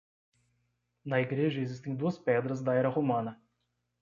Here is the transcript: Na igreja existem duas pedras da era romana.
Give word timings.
Na 1.05 1.21
igreja 1.21 1.61
existem 1.61 1.93
duas 1.95 2.17
pedras 2.17 2.59
da 2.63 2.73
era 2.73 2.89
romana. 2.89 3.39